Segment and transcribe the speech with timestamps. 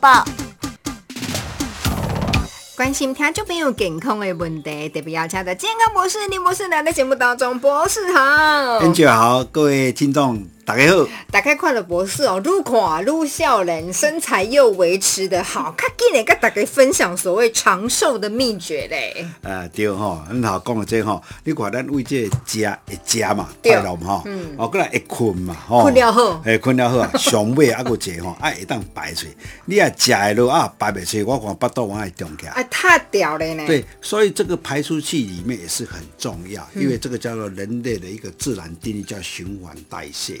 [0.00, 0.24] 报。
[2.76, 8.20] 关心听众朋友健康的问题，特别要请到健康博士林博士来到节目当中，博士好。
[8.78, 10.42] 恩姐好，各位听众。
[10.70, 19.26] 大家好，大家看了博士哦，愈看愈笑人，身材又维持的好，看今日跟大家分享所谓长寿的秘诀嘞。
[19.42, 24.24] 呃，对吼，你好讲的这吼，你看咱为这食会食嘛，快乐嘛吼，
[24.58, 29.26] 哦，过来会困嘛，吼，困了好，哎，困了好啊，上尾还个一吼， 啊会当排出，
[29.64, 33.66] 你啊食的落啊排不出，我看巴肚往爱动起来，哎，太屌了呢。
[33.66, 40.38] 对，所以这个排出去里面也是很重要，因为这个叫做人类的一个自然定律，叫循环代谢。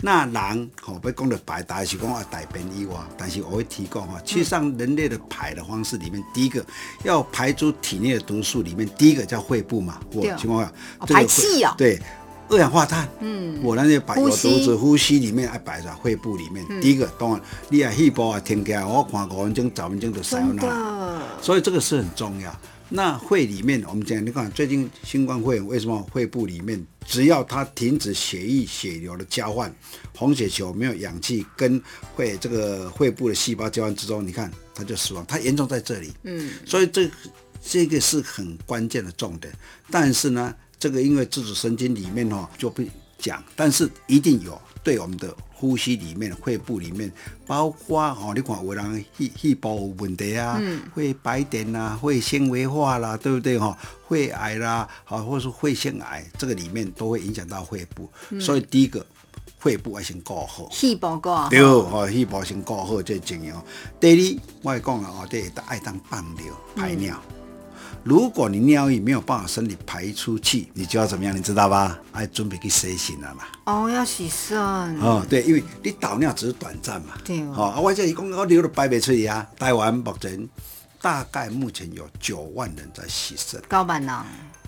[0.00, 6.64] 那人吼，要讲的排，大是讲啊大便以外，但是我会提供哈，其实上人类的排的方式里面，第一个
[7.04, 12.00] 要排出体内的毒素，里面第一个叫肺部嘛，我情况下排气哦，对，
[12.48, 22.54] 二氧化碳，嗯，我那些排有毒子呼吸里面爱排在肺部里面，第一个当然你啊细胞啊停起来，我看五分钟、十分钟就烧那，所以这个是很重要。
[22.90, 29.74] 那肺里面，我们讲，你看最近新冠肺炎为什么肺部里面，只要它停止血液血流的交换，
[30.16, 31.80] 红血球没有氧气跟
[32.16, 36.10] 肺这个肺部的细胞交换之中，你看它就死亡，它严重在这里。
[36.22, 37.10] 嗯，所以这
[37.62, 39.52] 这个是很关键的重点。
[39.90, 42.82] 但是呢，这个因为自主神经里面哦就不
[43.18, 45.34] 讲，但是一定有对我们的。
[45.60, 47.12] 呼吸里面、肺部里面，
[47.44, 53.76] 包括哦，你看有人细细胞问题啊，嗯会白点啊，会纤维化啦，对不对哈？
[54.08, 58.08] 肺癌啦，好，或者是肺腺癌，这个里面都会影响到肺部。
[58.40, 59.04] 所以第一个，
[59.58, 63.64] 肺部要先搞好，细胞搞好，对哦，细胞先搞好最重要。
[63.98, 66.44] 第二，我讲了哦，这，爱当放尿
[66.76, 67.20] 排尿。
[68.08, 71.36] 如果你尿液没有办法身体排出去，你就要怎么样？
[71.36, 71.98] 你知道吧？
[72.12, 73.42] 哎，准备去洗肾了嘛。
[73.66, 74.58] 哦，要洗肾。
[74.58, 77.18] 哦，对，因为你导尿只是短暂嘛。
[77.22, 77.42] 对。
[77.48, 79.46] 哦，啊，我这一共我流了排不出去啊。
[79.58, 80.48] 台湾目前
[81.02, 83.60] 大概目前有九万人在洗肾。
[83.68, 84.24] 高板呢？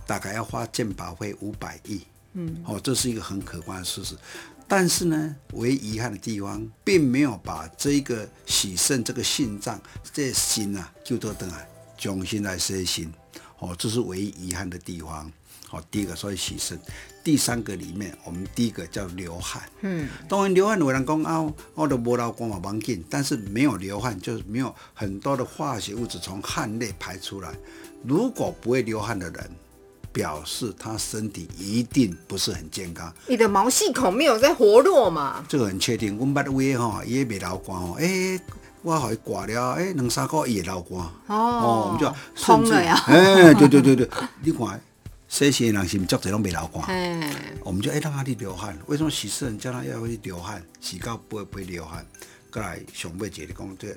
[0.07, 2.03] 大概要花健保费五百亿。
[2.35, 2.63] 嗯。
[2.67, 4.15] 哦，这是一个很可观的事实。
[4.69, 9.81] 但是呢，唯一遗憾的地方，并没有把这个洗肾这个心脏
[10.13, 11.59] 这心啊，就做等啊。
[11.97, 13.13] 重新来实行，
[13.61, 15.31] 哦，这是唯一遗憾的地方。
[15.69, 16.77] 好，第一个所以牺牲，
[17.23, 19.63] 第三个里面，我们第一个叫流汗。
[19.83, 27.55] 嗯，当然流汗有人讲啊，我都无老光嘛忘紧，但是没有流汗，就是没有很多的化学物质从汗内排出来。
[28.03, 29.51] 如果不会流汗的人，
[30.13, 33.15] 表示他身体一定不是很健康。
[33.29, 35.45] 你的毛细孔没有在活络嘛？
[35.49, 36.19] 这个很确定。
[36.19, 38.41] 我们把的胃哈也没老光哦，哎。
[38.83, 44.09] 我好挂了，哎，两三个月流汗，哦，我们就通了呀，哎， 对对对对，
[44.43, 44.81] 你看，
[45.29, 46.85] 这些人是不是足侪拢未流汗？
[46.95, 47.31] 哎，
[47.63, 50.63] 我们就哎让他去流汗，为什么洗肾叫他要去流汗？
[50.81, 52.05] 洗到不会不会流汗？
[52.51, 53.89] 过来上尾姐你讲这。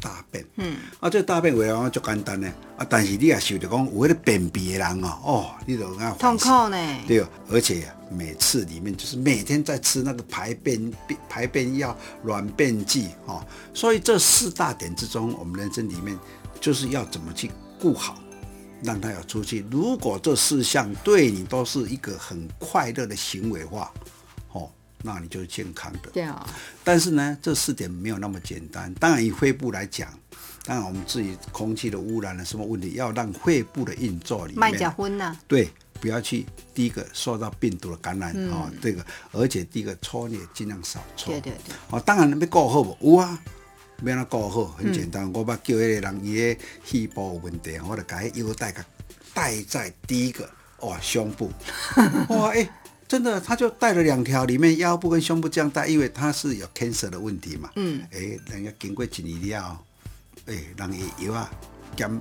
[0.00, 2.46] 大便，嗯，啊，这大便为讲足简单呢，
[2.76, 6.76] 啊，但是你也受着讲有迄个便秘的人哦，哦，你就啊痛苦呢，
[7.08, 10.92] 对，而且每次里面就是每天在吃那个排便
[11.28, 13.44] 排便药、软便剂，哦，
[13.74, 16.18] 所以这四大点之中，我们人生里面
[16.60, 18.18] 就是要怎么去顾好，
[18.82, 19.64] 让他要出去。
[19.70, 23.92] 如果这四项对你都是一个很快乐的行为化，
[24.52, 24.70] 哦。
[25.06, 26.08] 那你就是健康的。
[26.14, 26.48] 对啊。
[26.82, 28.90] 但是呢，这四点没有那么简单。
[28.94, 30.08] 当然，以肺部来讲，
[30.64, 34.60] 当然我们自己空气的污染了什么问题，要让肺部的运作里面。
[34.60, 35.36] 麦甲荤呐。
[35.46, 35.70] 对，
[36.04, 36.44] 不要去
[36.74, 41.32] 第一个受到病毒的感染啊，这个，而且第一个搓也尽量少搓。
[41.32, 41.74] 对对对。
[41.88, 42.94] 哦，当然要搞好不？
[43.00, 43.42] 有啊，
[44.02, 45.32] 要那搞好，很简单。
[45.32, 48.84] 我把叫那个人伊的细胞有问题，我就改腰带个
[49.32, 50.46] 戴在第一个
[50.80, 51.50] 哇胸部。
[52.28, 52.68] 哇哎。
[53.08, 57.70] 真的，他就带了两条，里面腰部跟胸部这样带，因为他是有 cancer 的问题嘛。
[57.76, 58.02] 嗯。
[58.12, 59.80] 哎，人家经过一年了，
[60.44, 60.90] 哎，人
[61.20, 61.50] 药啊
[61.96, 62.20] 减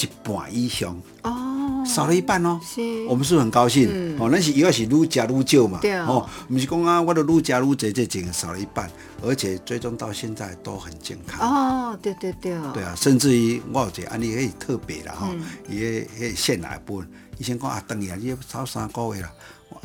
[0.00, 1.00] 一半以上。
[1.22, 1.84] 哦。
[1.86, 2.60] 少了一半哦。
[2.62, 2.80] 是。
[3.06, 3.88] 我们是很高兴。
[3.90, 4.16] 嗯。
[4.18, 5.78] 哦，那是药是愈加愈少嘛。
[5.80, 6.06] 对啊。
[6.06, 8.90] 哦，不是讲啊，我的愈加愈多，这钱少了一半，
[9.22, 11.92] 而且最终到现在都很健康。
[11.92, 12.56] 哦，对对对。
[12.74, 15.30] 对啊，甚至于我有一个案例很特别啦，哈，
[15.68, 17.08] 伊迄迄腺癌部分，
[17.38, 19.32] 以前讲啊，等于啊，伊超三个月啦。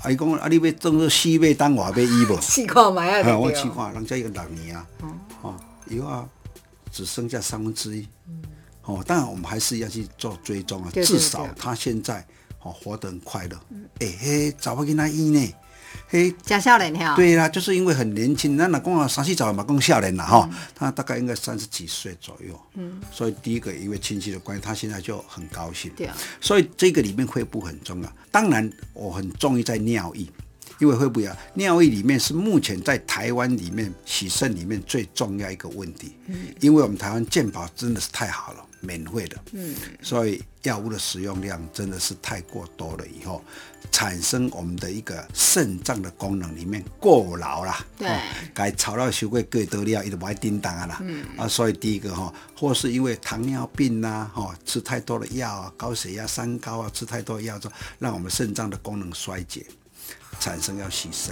[0.01, 0.09] 啊！
[0.09, 2.39] 伊讲啊，你要种个四倍当外要医无？
[2.41, 3.35] 试看买啊！
[3.37, 4.85] 我试看，人家一个六年啊，
[5.41, 5.55] 哦，
[5.89, 6.25] 以后啊，
[6.91, 8.07] 只剩下三分之一。
[8.85, 12.25] 哦，当然我们还是要去做追踪啊，至少他现在
[12.61, 13.57] 哦活得很快乐。
[13.99, 15.53] 哎嘿，找不跟他医呢？
[16.09, 17.15] 嘿，加少年哈？
[17.15, 22.59] 对啦，就是因为很年轻，那老公啊，三四早嘛，讲少年啦哈，他大概应该三十几岁左右。
[22.73, 25.91] 嗯，所以第一个因为亲戚的关系，他现在就很高兴。
[25.95, 28.11] 对啊，所以这个里面会不很重要。
[28.31, 30.27] 当然，我很重意在尿液，
[30.83, 36.17] 因因为会不一样，尿液里面是目前在台湾里面洗肾里面最重要一个问题。
[36.25, 39.37] 嗯，因为我们台湾健保真的是太好了，免费的。
[39.53, 43.41] 嗯，所以药物的使用量真的是太过多了，以后
[43.93, 47.79] 产生我们的一个肾脏的功能里面过劳啦。
[47.97, 48.19] 对，
[48.53, 50.97] 该吵到修过过多了，一直不爱叮当啊啦。
[51.01, 59.65] 嗯，啊，所以第一个哈，或是因为糖尿病呐，哈，吃太多的药啊，高血压、三高啊，吃太多药之后，让我们肾脏的功能衰竭。
[60.39, 61.31] 产生要牺牲，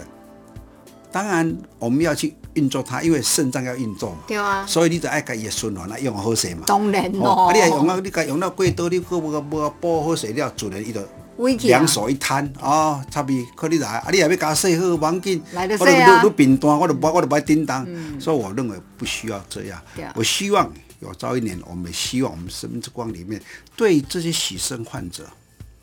[1.11, 4.17] 当然我们要去运作它，因为肾脏要运作嘛。
[4.27, 4.65] 对啊。
[4.65, 6.63] 所以你就爱给伊循环来用好水嘛。
[6.65, 7.47] 当然咯。
[7.47, 11.01] 啊，你用啊，你甲用到过多，你个无无补好水了，自然伊就
[11.67, 15.41] 两手一摊哦，差别可你来，啊，你也要加洗好，要紧。
[15.53, 16.21] 来得洗啊。
[16.21, 17.85] 你你病单，我都不我都不爱叮当。
[17.87, 18.19] 嗯。
[18.19, 19.81] 所以我认为不需要这样。
[19.95, 23.41] 对我希望有朝一年，我们希望我们生命之光里面
[23.75, 25.27] 对这些洗肾患者，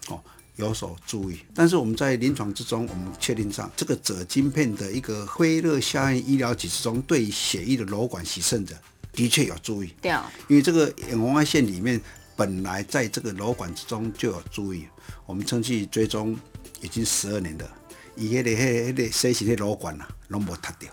[0.08, 0.18] 哦。
[0.58, 8.74] 有所注意，但是我们在临床之中，我们确定上这个锗晶片的一个辉热效应医疗体系中，对血液的瘘管洗肾者
[9.12, 9.94] 的确有注意。
[10.02, 12.00] 对啊，因为这个远红外线里面
[12.34, 14.88] 本来在这个瘘管之中就有注意，
[15.26, 16.36] 我们称去追踪
[16.80, 17.70] 已经十二年了，
[18.16, 20.90] 以前的迄、迄个洗洗的瘘管啊，拢无塌掉，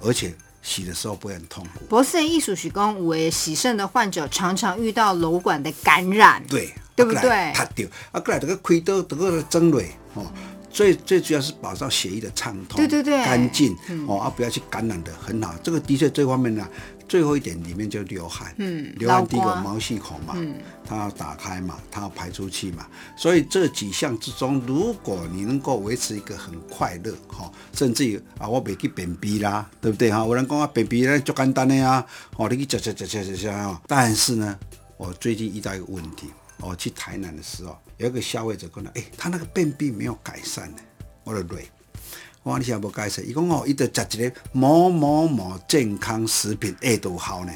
[0.00, 1.84] 而且洗的时候不会很痛苦。
[1.86, 6.42] 博士的艺术许工，为洗肾的患者常常遇到瘘管的感染。
[6.48, 6.72] 对。
[7.04, 7.52] 对不对？
[7.52, 8.20] 塌掉啊！
[8.20, 10.26] 过来这个亏刀，这个针蕊哦，
[10.70, 13.76] 最最主要是保障血液的畅通，对对对，干净
[14.06, 15.54] 哦，啊，不要去感染的很好。
[15.62, 16.66] 这个的确这方面呢，
[17.08, 20.54] 最后一点里面就流汗，嗯，流汗第一个毛细孔嘛，嗯，
[20.86, 22.86] 它要打开嘛，它要排出去嘛，
[23.16, 30.18] 所以这几项之中，如果你能够维持一个很快乐哈，甚至于啊，我别去便秘啦，对不对哈？
[30.24, 32.04] 有人讲啊，便秘咧就简单的呀，
[32.36, 34.56] 哦，你去吃吃吃吃吃啊，但是呢，
[34.96, 36.28] 我最近遇到一个问题。
[36.62, 40.78] 我去台南的时候，有一个消费者跟我哎，他那个便秘没有改善呢。
[41.24, 41.68] 我的累，
[42.42, 47.52] 我讲你现在无改善，伊讲哦，伊得食一个某某某健康食品，哎都好呢。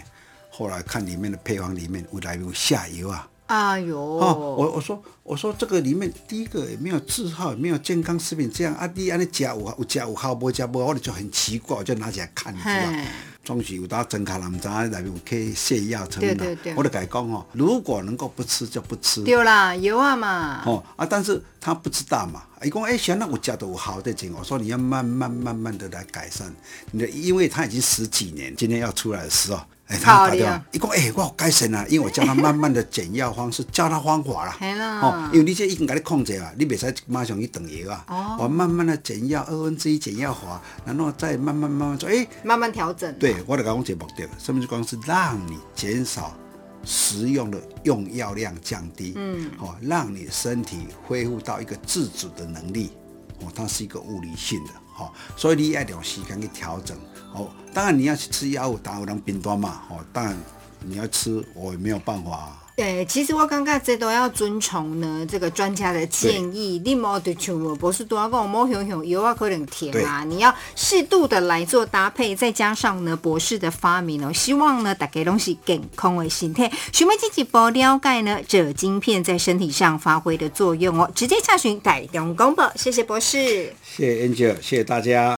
[0.51, 3.29] 后来看里面的配方里面，有来有下游啊。
[3.47, 3.99] 哎呦！
[3.99, 13.11] 哦，我我说我说这个里面第一个也没有字号，也没有健康食品这样啊，你安尼食有有食有好，无食无，我就很奇怪，我就拿起来看，你知道。
[13.45, 16.45] 总是有打针卡，人唔知内面有可以泻药成分啦。
[16.75, 19.23] 我就改讲哦，如果能够不吃就不吃。
[19.23, 20.63] 对啦，有啊嘛。
[20.65, 22.43] 哦啊，但是他不知道嘛。
[22.65, 26.51] 伊讲哎，想那我家都好的紧，我说你要慢慢慢慢的来改善。
[26.91, 29.61] 你的，因为他已经十几年，今天要出来的时候。
[29.87, 35.01] 哎，他打掉，一讲哎，我好改善啊，因为我教他慢慢的减药方式，教他方法 啦。
[35.03, 38.05] 哦，因为你这已经给你控制啊，你别使马上去等药啊。
[38.09, 38.37] 哦。
[38.41, 43.13] 我慢慢的减药，二分之一减药法，然后再慢慢慢慢做，哎，慢慢调整。
[43.19, 46.35] 对，我就讲这目的，什么就光是让你减少
[46.83, 52.93] 食用的用药量降低，嗯，好，让你身体恢复到一个自主的能力。
[53.41, 56.97] 哦，它是一个物理性的，哦，所以你要有时间去调整。
[57.33, 59.83] 哦，当然你要去吃药物，当然有人病端嘛。
[59.91, 60.37] 哦，当然
[60.81, 62.61] 你要吃，我也没有办法。
[62.77, 66.83] 对，其实我感觉这都要遵从呢这个专家的建议。
[66.85, 76.69] 你莫对像博士多讲，莫熊熊油啊可能甜啊，你要适度的来做搭配，再加上呢博士的发明哦，希望呢大家东西健康为心态。
[76.93, 82.63] 询问自己不了解呢这晶片在身体上发挥的作用哦，直接查询改良公布。
[82.75, 85.33] 谢谢博士，谢谢 Angel，谢谢大家。